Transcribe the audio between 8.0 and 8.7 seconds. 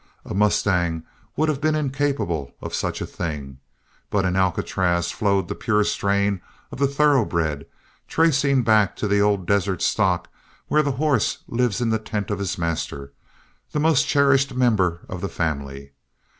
tracing